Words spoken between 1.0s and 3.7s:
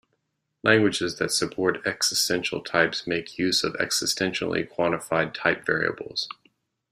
that support existential types make use